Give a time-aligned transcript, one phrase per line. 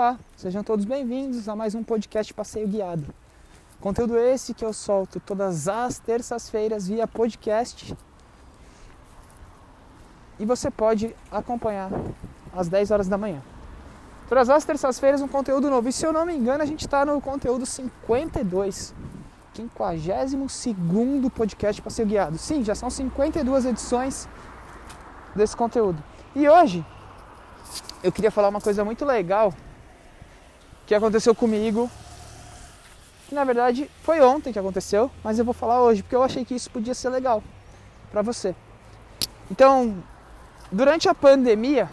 [0.00, 3.04] Olá, sejam todos bem-vindos a mais um podcast Passeio Guiado.
[3.82, 7.94] Conteúdo esse que eu solto todas as terças-feiras via podcast.
[10.38, 11.90] E você pode acompanhar
[12.50, 13.42] às 10 horas da manhã.
[14.26, 15.86] Todas as terças-feiras um conteúdo novo.
[15.86, 18.94] E se eu não me engano, a gente está no conteúdo 52.
[19.52, 22.38] 52 podcast Passeio Guiado.
[22.38, 24.26] Sim, já são 52 edições
[25.36, 26.02] desse conteúdo.
[26.34, 26.82] E hoje
[28.02, 29.52] eu queria falar uma coisa muito legal
[30.90, 31.88] que aconteceu comigo.
[33.28, 36.44] Que na verdade foi ontem que aconteceu, mas eu vou falar hoje porque eu achei
[36.44, 37.44] que isso podia ser legal
[38.10, 38.56] para você.
[39.48, 40.02] Então,
[40.72, 41.88] durante a pandemia,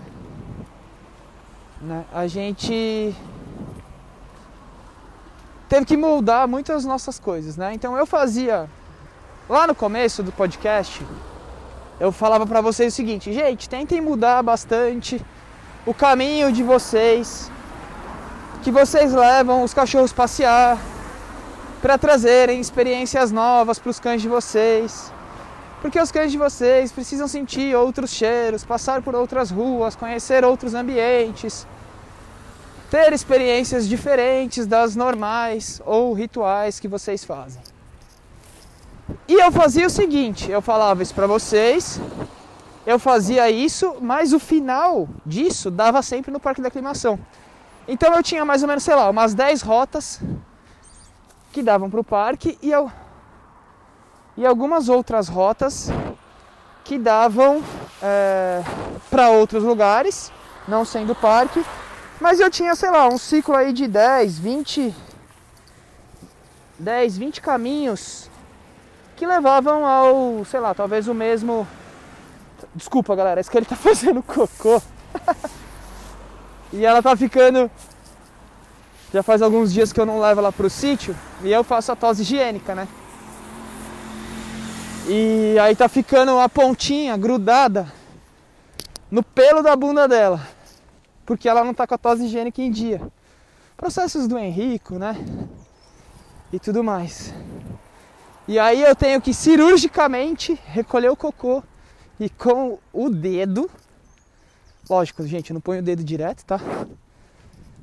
[1.79, 3.15] né, a gente
[5.69, 7.75] teve que moldar muitas nossas coisas, né?
[7.75, 8.67] Então eu fazia
[9.47, 11.05] lá no começo do podcast,
[11.99, 15.23] eu falava para vocês o seguinte, gente, tentem mudar bastante
[15.85, 17.51] o caminho de vocês,
[18.63, 20.77] que vocês levam os cachorros passear,
[21.81, 25.11] para trazerem experiências novas para os cães de vocês.
[25.81, 30.73] Porque os cães de vocês precisam sentir outros cheiros, passar por outras ruas, conhecer outros
[30.73, 31.67] ambientes,
[32.89, 37.61] ter experiências diferentes das normais ou rituais que vocês fazem.
[39.27, 42.01] E eu fazia o seguinte, eu falava isso para vocês,
[42.85, 47.19] eu fazia isso, mas o final disso dava sempre no parque da aclimação.
[47.87, 50.19] Então eu tinha mais ou menos, sei lá, umas 10 rotas
[51.51, 52.91] que davam para o parque e, eu,
[54.35, 55.89] e algumas outras rotas
[56.83, 57.63] que davam
[58.01, 58.61] é,
[59.09, 60.31] para outros lugares,
[60.67, 61.65] não sendo parque,
[62.19, 64.95] mas eu tinha, sei lá, um ciclo aí de 10, 20
[66.79, 68.29] 10, 20 caminhos
[69.15, 71.67] que levavam ao, sei lá, talvez o mesmo
[72.73, 74.81] Desculpa, galera, isso que ele tá fazendo cocô.
[76.71, 77.69] e ela tá ficando.
[79.13, 81.95] Já faz alguns dias que eu não levo ela pro sítio e eu faço a
[81.95, 82.87] tosse higiênica, né?
[85.07, 87.91] E aí tá ficando a pontinha grudada
[89.09, 90.41] no pelo da bunda dela.
[91.25, 93.01] Porque ela não tá com a tosse higiênica em dia.
[93.77, 95.15] Processos do Henrico, né?
[96.51, 97.33] E tudo mais.
[98.47, 101.61] E aí eu tenho que cirurgicamente recolher o cocô
[102.19, 103.69] e com o dedo,
[104.89, 106.59] lógico, gente, eu não ponho o dedo direto, tá?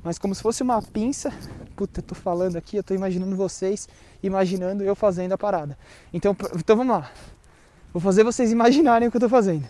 [0.03, 1.32] Mas como se fosse uma pinça,
[1.75, 3.88] puta, eu tô falando aqui, eu tô imaginando vocês,
[4.22, 5.78] imaginando eu fazendo a parada.
[6.12, 7.10] Então, então vamos lá.
[7.93, 9.64] Vou fazer vocês imaginarem o que eu tô fazendo.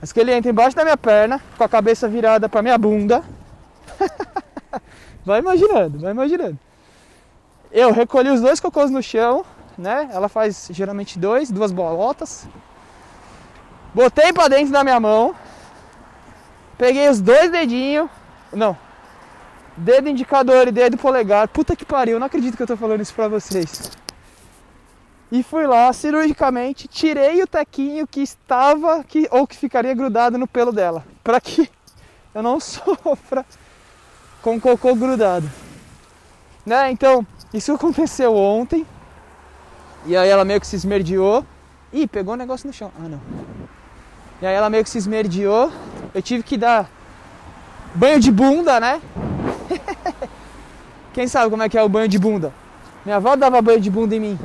[0.00, 3.22] Mas que ele entra embaixo da minha perna, com a cabeça virada pra minha bunda.
[5.24, 6.58] vai imaginando, vai imaginando.
[7.70, 9.44] Eu recolhi os dois cocôs no chão,
[9.76, 10.08] né?
[10.12, 12.46] Ela faz geralmente dois, duas bolotas.
[13.92, 15.34] Botei pra dentro da minha mão.
[16.78, 18.08] Peguei os dois dedinhos.
[18.52, 18.76] Não.
[19.76, 21.48] Dedo indicador e dedo polegar.
[21.48, 23.90] Puta que pariu, não acredito que eu tô falando isso pra vocês.
[25.30, 30.46] E fui lá cirurgicamente, tirei o tequinho que estava que, ou que ficaria grudado no
[30.46, 31.04] pelo dela.
[31.24, 31.68] Pra que
[32.34, 33.44] eu não sofra
[34.40, 35.50] com cocô grudado.
[36.64, 36.90] Né?
[36.90, 38.86] Então, isso aconteceu ontem.
[40.04, 41.44] E aí ela meio que se esmerdeou.
[41.92, 42.92] Ih, pegou um negócio no chão.
[42.98, 43.20] Ah, não.
[44.40, 45.72] E aí ela meio que se esmerdeou.
[46.14, 46.88] Eu tive que dar
[47.94, 49.00] banho de bunda, né?
[51.12, 52.52] Quem sabe como é que é o banho de bunda?
[53.04, 54.38] Minha avó dava banho de bunda em mim.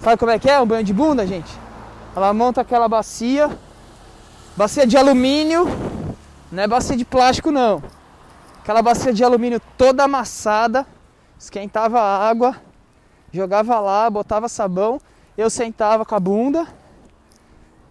[0.00, 1.50] Sabe como é que é o banho de bunda, gente?
[2.14, 3.50] Ela monta aquela bacia,
[4.56, 5.66] bacia de alumínio,
[6.50, 7.82] não é bacia de plástico não.
[8.62, 10.86] Aquela bacia de alumínio toda amassada,
[11.38, 12.56] esquentava a água,
[13.32, 15.00] jogava lá, botava sabão,
[15.36, 16.66] eu sentava com a bunda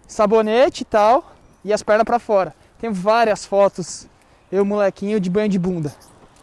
[0.06, 1.32] sabonete e tal,
[1.64, 2.54] e as pernas para fora.
[2.84, 4.06] Tem várias fotos,
[4.52, 5.90] eu molequinho de banho de bunda.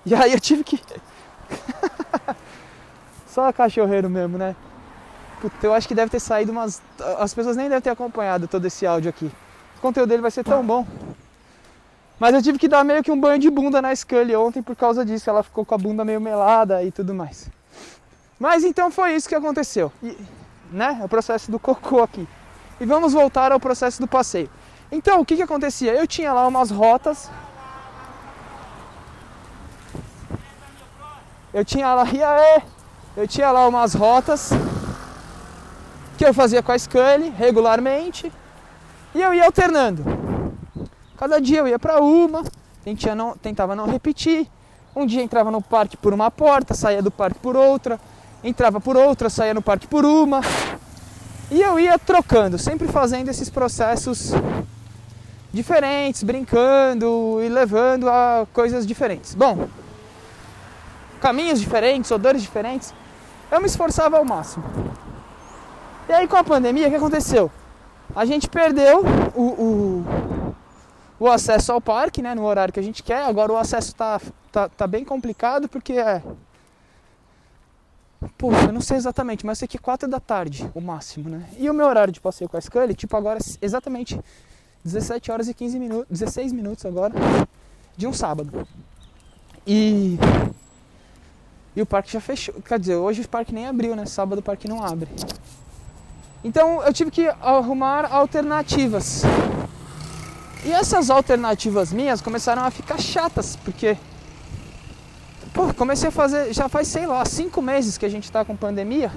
[0.03, 0.81] E aí eu tive que.
[3.29, 4.55] Só cachorreiro mesmo, né?
[5.39, 6.81] Puta, eu acho que deve ter saído umas.
[7.19, 9.31] As pessoas nem devem ter acompanhado todo esse áudio aqui.
[9.77, 10.83] O conteúdo dele vai ser tão bom.
[12.19, 14.75] Mas eu tive que dar meio que um banho de bunda na Scully ontem por
[14.75, 15.29] causa disso.
[15.29, 17.51] Ela ficou com a bunda meio melada e tudo mais.
[18.39, 19.93] Mas então foi isso que aconteceu.
[20.01, 20.17] E,
[20.71, 20.97] né?
[21.01, 22.27] É o processo do cocô aqui.
[22.79, 24.49] E vamos voltar ao processo do passeio.
[24.91, 25.93] Então, o que, que acontecia?
[25.93, 27.29] Eu tinha lá umas rotas.
[31.53, 32.63] Eu tinha lá, e?
[33.15, 34.51] Eu tinha lá umas rotas
[36.17, 38.31] que eu fazia com a Scully regularmente
[39.15, 40.03] e eu ia alternando.
[41.17, 42.43] Cada dia eu ia para uma,
[43.15, 44.47] não, tentava não repetir.
[44.95, 47.99] Um dia entrava no parque por uma porta, saía do parque por outra,
[48.43, 50.41] entrava por outra, saía no parque por uma.
[51.49, 54.31] E eu ia trocando, sempre fazendo esses processos
[55.53, 59.35] diferentes, brincando e levando a coisas diferentes.
[59.35, 59.67] Bom,
[61.19, 62.93] caminhos diferentes, odores diferentes,
[63.51, 64.63] eu me esforçava ao máximo.
[66.07, 67.51] E aí com a pandemia, o que aconteceu?
[68.15, 69.03] A gente perdeu
[69.35, 70.55] o, o,
[71.19, 73.23] o acesso ao parque, né, no horário que a gente quer.
[73.23, 74.19] Agora o acesso tá,
[74.51, 76.21] tá, tá bem complicado porque é.
[78.37, 81.43] Pô, eu não sei exatamente, mas eu sei que 4 da tarde, o máximo, né?
[81.57, 84.19] E o meu horário de passeio com a Scully, tipo, agora é exatamente
[84.83, 87.13] 17 horas e 15 minutos, 16 minutos agora,
[87.95, 88.67] de um sábado.
[89.65, 90.17] E.
[91.75, 92.55] E o parque já fechou.
[92.61, 94.05] Quer dizer, hoje o parque nem abriu, né?
[94.05, 95.09] Sábado o parque não abre.
[96.43, 99.23] Então eu tive que arrumar alternativas.
[100.65, 103.97] E essas alternativas minhas começaram a ficar chatas, porque
[105.53, 108.55] pô, comecei a fazer, já faz, sei lá, cinco meses que a gente está com
[108.55, 109.11] pandemia.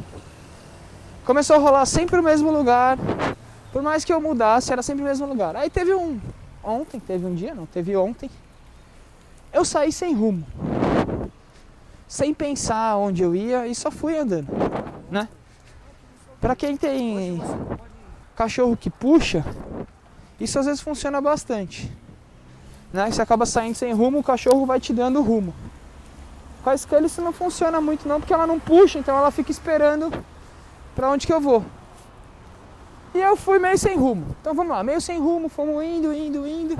[1.25, 2.99] Começou a rolar sempre o mesmo lugar.
[3.75, 5.57] Por mais que eu mudasse, era sempre o mesmo lugar.
[5.57, 6.21] Aí teve um.
[6.63, 8.31] Ontem, teve um dia, não, teve ontem.
[9.53, 10.47] Eu saí sem rumo.
[12.07, 14.47] Sem pensar onde eu ia e só fui andando,
[15.11, 15.29] né?
[16.41, 17.43] Pra quem tem
[18.37, 19.45] cachorro que puxa,
[20.39, 21.91] isso às vezes funciona bastante.
[22.93, 23.11] Né?
[23.11, 25.53] Você acaba saindo sem rumo, o cachorro vai te dando rumo.
[26.63, 29.51] Com a Scully isso não funciona muito não, porque ela não puxa, então ela fica
[29.51, 30.13] esperando
[30.95, 31.65] para onde que eu vou.
[33.15, 34.27] E eu fui meio sem rumo.
[34.41, 36.77] Então vamos lá, meio sem rumo, fomos indo, indo, indo.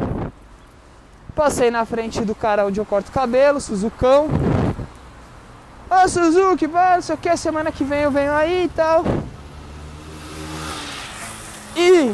[1.35, 4.29] Passei na frente do cara onde eu corto cabelo, Suzucão.
[5.89, 9.05] Ô Suzuki, vai, não sei o que, semana que vem eu venho aí e tal.
[11.77, 12.13] E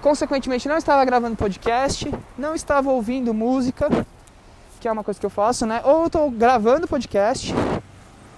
[0.00, 3.88] consequentemente não estava gravando podcast, não estava ouvindo música,
[4.80, 5.80] que é uma coisa que eu faço, né?
[5.84, 7.54] Ou eu estou gravando podcast,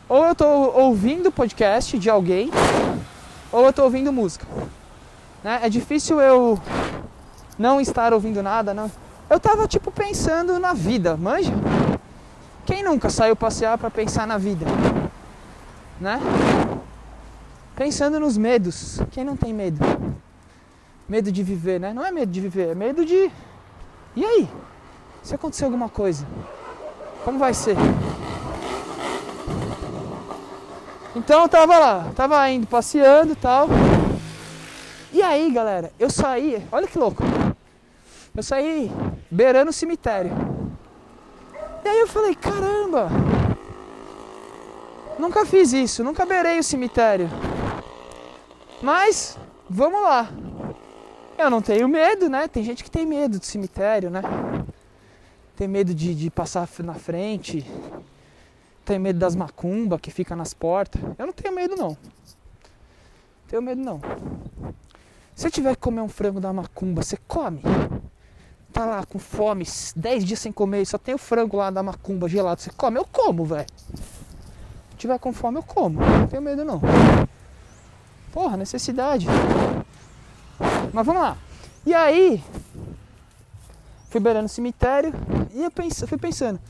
[0.08, 2.50] ou eu estou ouvindo podcast de alguém,
[3.52, 4.46] ou eu estou ouvindo música.
[5.43, 5.60] Né?
[5.62, 6.60] É difícil eu
[7.58, 8.90] não estar ouvindo nada, não.
[9.28, 11.52] Eu tava tipo pensando na vida, manja?
[12.64, 14.66] Quem nunca saiu passear para pensar na vida?
[16.00, 16.20] Né?
[17.75, 19.00] Pensando nos medos.
[19.10, 19.78] Quem não tem medo?
[21.08, 21.92] Medo de viver, né?
[21.92, 23.31] Não é medo de viver, é medo de.
[24.16, 24.49] E aí?
[25.22, 26.26] Se acontecer alguma coisa,
[27.25, 27.76] como vai ser?
[31.16, 33.68] Então eu tava lá, tava indo passeando e tal.
[35.10, 37.22] E aí, galera, eu saí, olha que louco.
[38.36, 38.92] Eu saí
[39.30, 40.30] beirando o cemitério.
[41.82, 43.08] E aí eu falei, caramba!
[45.18, 47.30] Nunca fiz isso, nunca beirei o cemitério.
[48.82, 49.38] Mas,
[49.70, 50.28] vamos lá.
[51.38, 52.46] Eu não tenho medo, né?
[52.46, 54.20] Tem gente que tem medo do cemitério, né?
[55.56, 57.64] Tem medo de, de passar na frente.
[58.86, 61.02] Tem medo das macumbas que fica nas portas.
[61.18, 61.98] Eu não tenho medo, não.
[63.48, 64.00] Tenho medo, não.
[65.34, 67.60] Se eu tiver que comer um frango da macumba, você come?
[68.72, 69.66] Tá lá com fome,
[69.96, 72.96] 10 dias sem comer, só tem o frango lá da macumba gelado, você come?
[72.96, 73.66] Eu como, velho.
[74.90, 76.00] Se tiver com fome, eu como.
[76.00, 76.80] Não tenho medo, não.
[78.32, 79.26] Porra, necessidade.
[80.92, 81.36] Mas vamos lá.
[81.84, 82.42] E aí,
[84.10, 85.12] fui beirando o cemitério
[85.52, 86.60] e eu pense, fui pensando,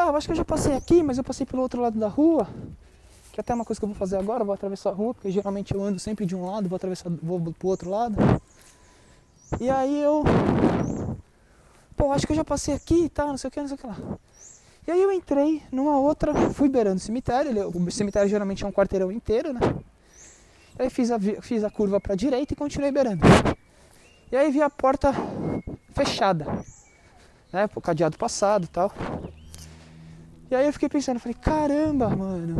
[0.00, 2.48] ah, acho que eu já passei aqui, mas eu passei pelo outro lado da rua.
[3.32, 5.30] Que é até uma coisa que eu vou fazer agora, vou atravessar a rua, porque
[5.30, 8.16] geralmente eu ando sempre de um lado, vou atravessar, vou pro outro lado.
[9.60, 10.24] E aí eu.
[11.96, 13.68] Pô, acho que eu já passei aqui e tá, tal, não sei o que, não
[13.68, 13.96] sei o que lá.
[14.86, 18.72] E aí eu entrei numa outra, fui beirando o cemitério, o cemitério geralmente é um
[18.72, 19.60] quarteirão inteiro, né?
[20.78, 23.22] Aí fiz a, fiz a curva para a direita e continuei beirando.
[24.32, 25.12] E aí vi a porta
[25.92, 26.46] fechada,
[27.52, 27.68] né?
[27.74, 28.90] O cadeado passado e tal.
[30.50, 32.56] E aí eu fiquei pensando, falei, caramba, mano,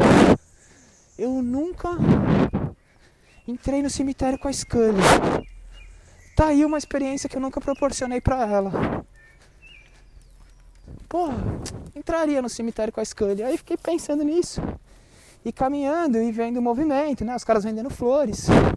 [1.18, 1.88] eu nunca
[3.48, 5.02] entrei no cemitério com a Scully.
[6.36, 9.04] Tá aí uma experiência que eu nunca proporcionei para ela.
[11.08, 11.36] Porra,
[11.94, 13.42] entraria no cemitério com a Scully.
[13.42, 14.62] Aí fiquei pensando nisso
[15.44, 17.34] e caminhando e vendo o movimento, né?
[17.34, 18.46] Os caras vendendo flores.
[18.48, 18.72] Né?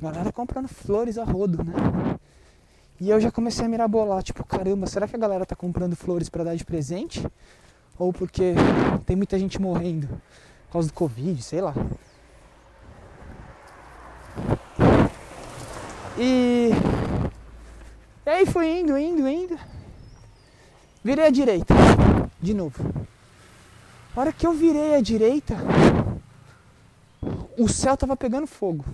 [0.00, 1.72] Galera comprando flores a rodo, né?
[3.00, 6.28] E eu já comecei a mirabolar, tipo, caramba, será que a galera tá comprando flores
[6.28, 7.26] para dar de presente?
[7.98, 8.54] Ou porque
[9.04, 10.06] tem muita gente morrendo
[10.66, 11.74] por causa do Covid, sei lá.
[16.16, 16.70] E,
[18.24, 19.58] e aí fui indo, indo, indo.
[21.02, 21.74] Virei à direita
[22.40, 23.06] de novo.
[24.14, 25.56] A hora que eu virei à direita,
[27.58, 28.84] o céu tava pegando fogo.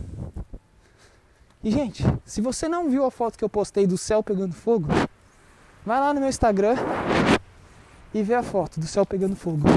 [1.63, 4.89] E gente, se você não viu a foto que eu postei do céu pegando fogo,
[5.85, 6.75] vai lá no meu Instagram
[8.15, 9.69] e vê a foto do céu pegando fogo.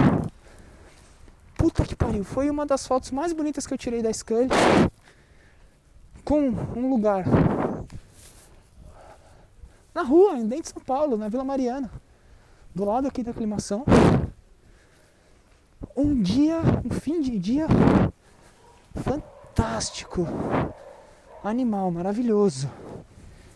[1.58, 4.48] Puta que pariu, foi uma das fotos mais bonitas que eu tirei da Scully.
[6.24, 6.40] com
[6.76, 7.26] um lugar
[9.94, 11.92] na rua, dentro de São Paulo, na Vila Mariana,
[12.74, 13.86] do lado aqui da aclimação.
[15.96, 17.68] Um dia, um fim de dia
[18.96, 20.26] fantástico,
[21.44, 22.70] animal, maravilhoso.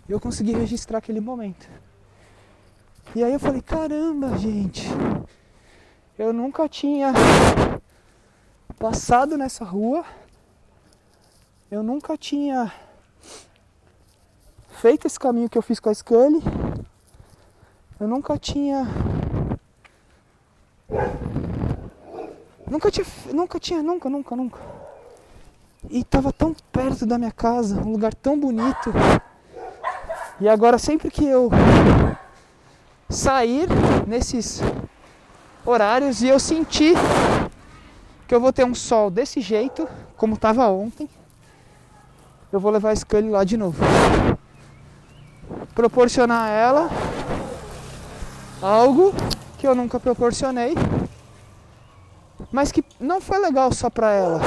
[0.08, 1.70] Eu consegui registrar aquele momento.
[3.16, 4.86] E aí eu falei, caramba, gente,
[6.20, 7.14] eu nunca tinha
[8.78, 10.06] passado nessa rua,
[11.72, 12.72] eu nunca tinha
[14.70, 16.42] feito esse caminho que eu fiz com a Scully,
[18.00, 18.86] eu nunca tinha.
[22.70, 24.77] Nunca tinha, nunca tinha, nunca, nunca, nunca.
[25.90, 28.94] E tava tão perto da minha casa, um lugar tão bonito.
[30.40, 31.50] E agora sempre que eu
[33.10, 33.68] sair
[34.06, 34.62] nesses
[35.66, 36.96] horários e eu sentir
[38.28, 41.10] que eu vou ter um sol desse jeito, como estava ontem,
[42.52, 43.82] eu vou levar a Scully lá de novo.
[45.74, 46.90] Proporcionar a ela
[48.62, 49.14] algo
[49.58, 50.76] que eu nunca proporcionei,
[52.52, 54.42] mas que não foi legal só para ela.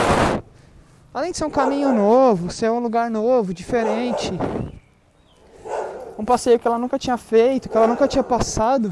[1.13, 4.31] Além de ser um caminho novo, ser um lugar novo, diferente,
[6.17, 8.91] um passeio que ela nunca tinha feito, que ela nunca tinha passado,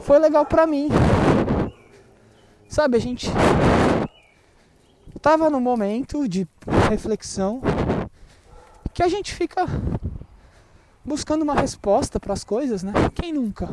[0.00, 0.88] foi legal pra mim.
[2.68, 3.30] Sabe, a gente
[5.20, 6.46] tava num momento de
[6.90, 7.62] reflexão
[8.92, 9.64] que a gente fica
[11.02, 12.92] buscando uma resposta para as coisas, né?
[13.14, 13.68] Quem nunca?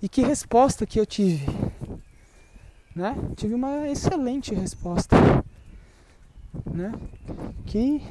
[0.00, 1.46] E que resposta que eu tive?
[2.94, 3.16] Né?
[3.34, 5.16] Tive uma excelente resposta,
[6.72, 6.92] né?
[7.66, 8.02] Que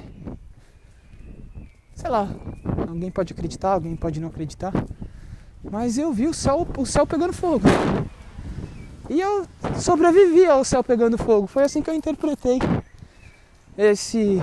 [1.95, 2.27] sei lá,
[2.87, 4.73] alguém pode acreditar, alguém pode não acreditar,
[5.63, 7.67] mas eu vi o céu, o céu pegando fogo.
[9.09, 9.45] E eu
[9.79, 11.47] sobrevivi ao céu pegando fogo.
[11.47, 12.59] Foi assim que eu interpretei
[13.77, 14.37] esse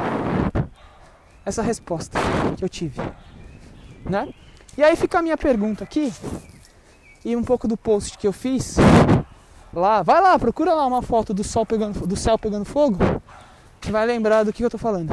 [1.45, 2.19] essa resposta
[2.57, 3.01] que eu tive,
[4.05, 4.33] né?
[4.77, 6.13] E aí fica a minha pergunta aqui
[7.25, 8.77] e um pouco do post que eu fiz
[9.73, 10.03] lá.
[10.03, 12.99] Vai lá, procura lá uma foto do sol pegando do céu pegando fogo,
[13.89, 15.11] vai lembrar do que eu tô falando.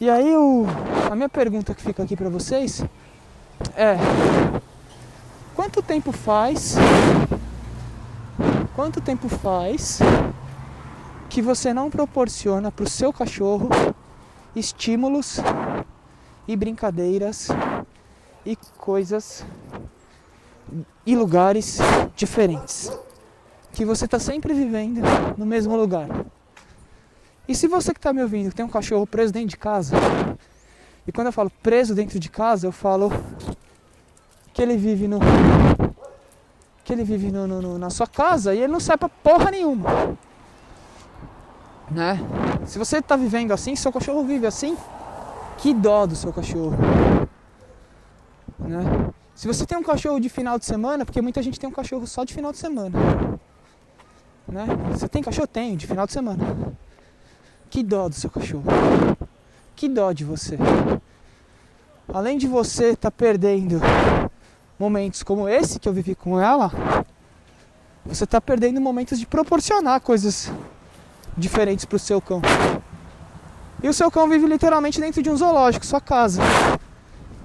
[0.00, 0.66] E aí o,
[1.10, 2.84] a minha pergunta que fica aqui para vocês
[3.76, 3.96] é
[5.54, 6.74] quanto tempo faz
[8.74, 10.00] quanto tempo faz
[11.28, 13.68] que você não proporciona para o seu cachorro
[14.56, 15.38] estímulos
[16.48, 17.48] e brincadeiras
[18.44, 19.46] e coisas
[21.06, 21.78] e lugares
[22.16, 22.90] diferentes
[23.72, 25.00] que você está sempre vivendo
[25.38, 26.08] no mesmo lugar
[27.48, 29.96] e se você que está me ouvindo tem um cachorro preso dentro de casa,
[31.06, 33.10] e quando eu falo preso dentro de casa, eu falo
[34.52, 35.18] que ele vive no.
[36.84, 40.16] que ele vive no, no, na sua casa e ele não sai pra porra nenhuma.
[41.90, 42.18] Né?
[42.66, 44.76] Se você está vivendo assim, seu cachorro vive assim,
[45.58, 46.76] que dó do seu cachorro.
[48.58, 49.10] Né?
[49.34, 52.06] Se você tem um cachorro de final de semana, porque muita gente tem um cachorro
[52.06, 52.98] só de final de semana.
[54.46, 54.66] Né?
[54.90, 55.48] Você tem cachorro?
[55.48, 56.44] Tenho, de final de semana.
[57.72, 58.64] Que dó do seu cachorro.
[59.74, 60.58] Que dó de você.
[62.12, 63.80] Além de você estar tá perdendo
[64.78, 66.70] momentos como esse que eu vivi com ela,
[68.04, 70.52] você está perdendo momentos de proporcionar coisas
[71.34, 72.42] diferentes para o seu cão.
[73.82, 76.42] E o seu cão vive literalmente dentro de um zoológico, sua casa.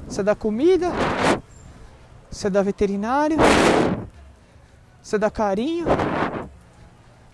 [0.09, 0.91] Você dá comida,
[2.29, 3.37] você dá veterinário,
[5.01, 5.85] você dá carinho,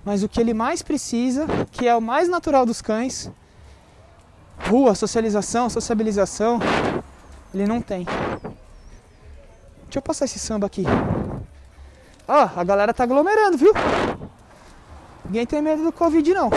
[0.05, 3.31] mas o que ele mais precisa, que é o mais natural dos cães,
[4.67, 6.59] rua, socialização, sociabilização,
[7.53, 8.05] ele não tem.
[9.83, 10.83] Deixa eu passar esse samba aqui.
[12.27, 13.73] Ó, a galera tá aglomerando, viu?
[15.25, 16.49] Ninguém tem medo do Covid não.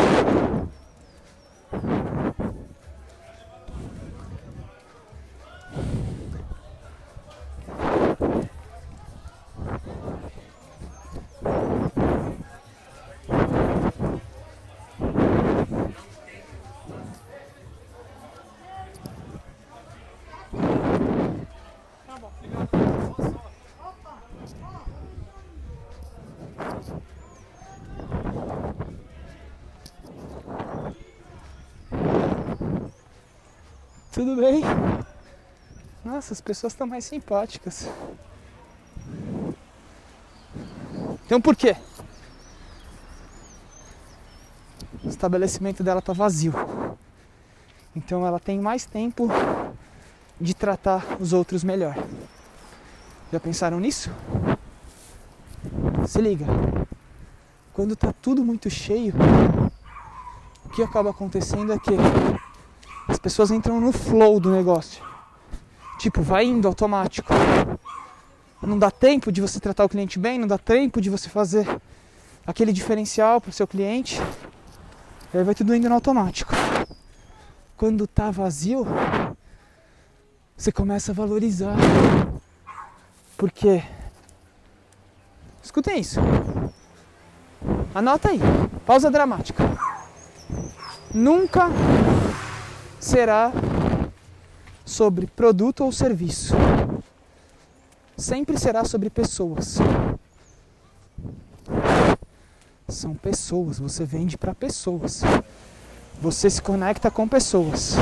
[34.16, 34.62] Tudo bem?
[36.02, 37.86] Nossa, as pessoas estão mais simpáticas.
[41.28, 41.76] Tem um porquê.
[45.04, 46.54] O estabelecimento dela está vazio.
[47.94, 49.28] Então ela tem mais tempo
[50.40, 51.94] de tratar os outros melhor.
[53.30, 54.10] Já pensaram nisso?
[56.08, 56.46] Se liga.
[57.74, 59.12] Quando tá tudo muito cheio,
[60.76, 61.90] que acaba acontecendo é que
[63.08, 65.04] as pessoas entram no flow do negócio.
[65.98, 67.32] Tipo, vai indo automático.
[68.62, 71.66] Não dá tempo de você tratar o cliente bem, não dá tempo de você fazer
[72.46, 74.20] aquele diferencial para o seu cliente.
[75.32, 76.52] Aí vai tudo indo no automático.
[77.76, 78.86] Quando tá vazio,
[80.56, 81.76] você começa a valorizar.
[83.36, 83.82] Porque
[85.62, 86.20] escutem isso.
[87.94, 88.40] Anota aí.
[88.86, 89.64] Pausa dramática.
[91.12, 91.68] Nunca
[93.06, 93.52] será
[94.84, 96.54] sobre produto ou serviço.
[98.16, 99.78] Sempre será sobre pessoas.
[102.88, 105.22] São pessoas, você vende para pessoas.
[106.20, 107.94] Você se conecta com pessoas.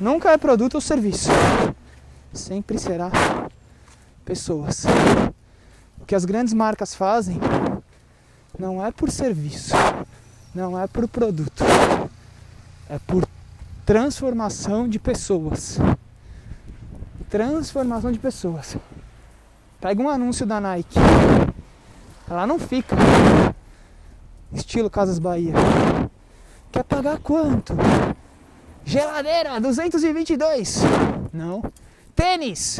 [0.00, 1.28] Nunca é produto ou serviço.
[2.32, 3.10] Sempre será
[4.24, 4.84] pessoas.
[6.00, 7.38] O que as grandes marcas fazem
[8.58, 9.74] não é por serviço,
[10.54, 11.64] não é por produto,
[12.88, 13.26] é por
[13.90, 15.76] transformação de pessoas.
[17.28, 18.76] Transformação de pessoas.
[19.80, 20.96] Pega um anúncio da Nike.
[22.30, 22.94] Ela não fica
[24.52, 25.54] estilo Casas Bahia.
[26.70, 27.74] Quer pagar quanto?
[28.84, 30.82] Geladeira 222.
[31.32, 31.60] Não.
[32.14, 32.78] Tênis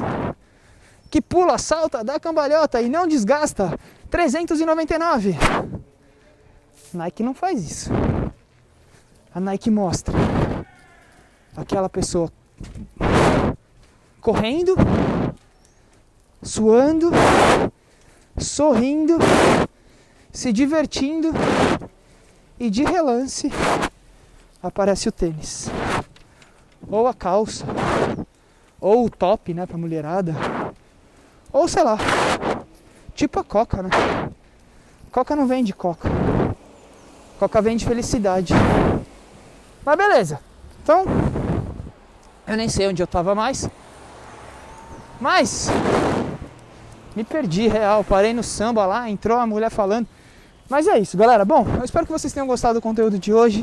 [1.10, 3.76] que pula, salta, dá cambalhota e não desgasta
[4.08, 5.36] 399.
[6.94, 7.90] Nike não faz isso.
[9.34, 10.14] A Nike mostra
[11.56, 12.30] aquela pessoa
[14.20, 14.74] correndo,
[16.42, 17.10] suando,
[18.38, 19.18] sorrindo,
[20.32, 21.30] se divertindo
[22.58, 23.50] e de relance
[24.62, 25.70] aparece o tênis
[26.88, 27.64] ou a calça
[28.80, 30.34] ou o top, né, para mulherada,
[31.52, 31.98] ou sei lá,
[33.14, 33.90] tipo a Coca, né?
[35.12, 36.08] Coca não vende Coca.
[37.38, 38.54] Coca vende felicidade.
[39.84, 40.40] Mas beleza.
[40.82, 41.04] Então,
[42.50, 43.70] eu nem sei onde eu tava mais.
[45.20, 45.70] Mas
[47.14, 50.08] me perdi real, parei no samba lá, entrou a mulher falando.
[50.68, 51.44] Mas é isso, galera.
[51.44, 53.62] Bom, eu espero que vocês tenham gostado do conteúdo de hoje.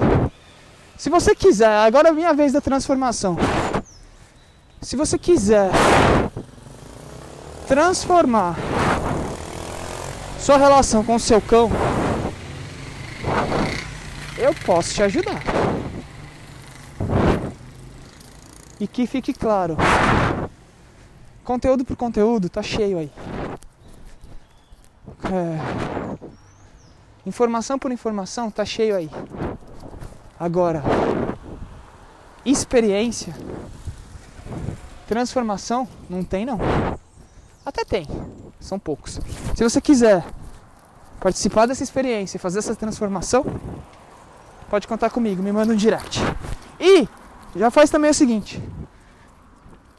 [0.98, 3.38] Se você quiser, agora é a minha vez da transformação.
[4.82, 5.70] Se você quiser
[7.68, 8.56] transformar
[10.40, 11.70] sua relação com o seu cão,
[14.38, 15.42] eu posso te ajudar.
[18.80, 19.76] E que fique claro,
[21.44, 23.12] conteúdo por conteúdo tá cheio aí.
[25.26, 25.60] É,
[27.26, 29.10] informação por informação tá cheio aí.
[30.40, 30.84] Agora,
[32.46, 33.36] experiência,
[35.08, 36.60] transformação, não tem não.
[37.66, 38.08] Até tem,
[38.60, 39.20] são poucos.
[39.56, 40.24] Se você quiser
[41.20, 43.44] participar dessa experiência e fazer essa transformação,
[44.70, 46.22] pode contar comigo, me manda um direct.
[46.80, 47.10] E
[47.58, 48.62] já faz também o seguinte: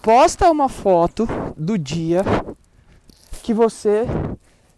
[0.02, 2.24] posta uma foto do dia
[3.42, 4.06] que você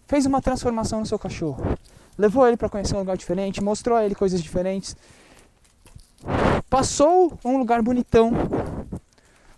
[0.06, 1.76] fez uma transformação no seu cachorro.
[2.18, 4.94] Levou ele para conhecer um lugar diferente, mostrou a ele coisas diferentes,
[6.68, 8.30] Passou um lugar bonitão.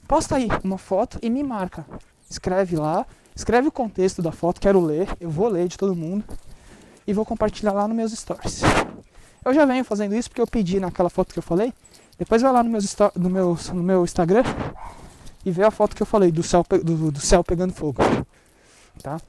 [0.07, 1.85] Posta aí uma foto e me marca.
[2.29, 6.25] Escreve lá, escreve o contexto da foto, quero ler, eu vou ler de todo mundo
[7.07, 8.63] e vou compartilhar lá nos meus stories.
[9.45, 11.75] Eu já venho fazendo isso porque eu pedi naquela foto que eu falei.
[12.23, 14.45] Depois vai lá no, meus, no, meu, no meu Instagram
[15.45, 18.01] e vê a foto que eu falei do céu, do, do céu pegando fogo.
[19.03, 19.21] Tá?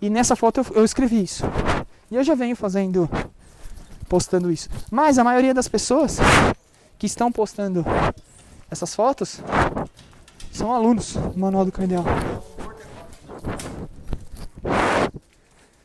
[0.00, 1.44] E nessa foto eu, eu escrevi isso.
[2.10, 3.08] E eu já venho fazendo,
[4.08, 4.68] postando isso.
[4.90, 6.18] Mas a maioria das pessoas
[6.98, 7.84] que estão postando
[8.68, 9.40] essas fotos
[10.50, 12.04] são alunos do Manual do Cardeal.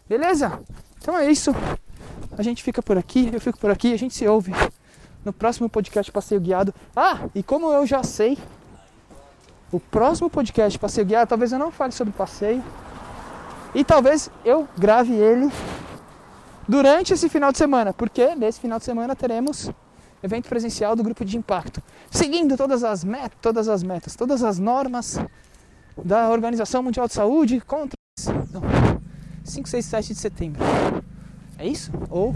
[0.10, 0.60] Beleza?
[1.00, 1.52] Então é isso.
[2.36, 4.54] A gente fica por aqui, eu fico por aqui, a gente se ouve
[5.28, 6.74] no próximo podcast Passeio Guiado.
[6.96, 8.38] Ah, e como eu já sei,
[9.70, 12.64] o próximo podcast Passeio Guiado, talvez eu não fale sobre passeio.
[13.76, 15.52] E talvez eu grave ele
[16.66, 19.70] durante esse final de semana, porque nesse final de semana teremos
[20.24, 24.58] evento presencial do grupo de impacto, seguindo todas as metas, todas as metas, todas as
[24.58, 25.20] normas
[26.02, 27.98] da Organização Mundial de Saúde contra
[28.52, 28.62] não,
[29.44, 30.64] 5, 6, 7 de setembro.
[31.60, 31.92] É isso?
[32.10, 32.34] Ou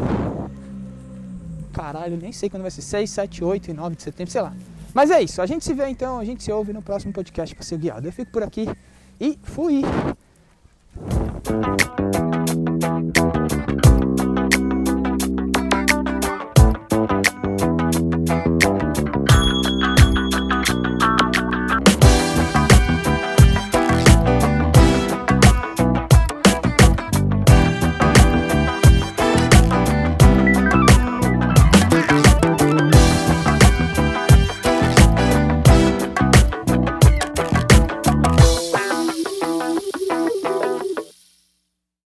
[1.71, 4.53] caralho, nem sei quando vai ser 6, 7, 8 e 9 de setembro, sei lá.
[4.93, 7.55] Mas é isso, a gente se vê então, a gente se ouve no próximo podcast
[7.55, 8.07] para ser guiado.
[8.07, 8.67] Eu fico por aqui
[9.19, 9.81] e fui.